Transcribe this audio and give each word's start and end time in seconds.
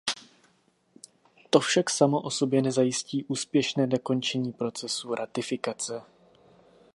To 1.49 1.59
však 1.59 1.89
samo 1.89 2.21
o 2.21 2.29
sobě 2.29 2.61
nezajistí 2.61 3.25
úspěšné 3.25 3.87
dokončení 3.87 4.51
procesu 4.53 5.15
ratifikace. 5.15 6.01